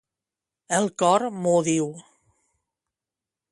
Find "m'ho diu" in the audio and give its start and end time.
1.43-1.93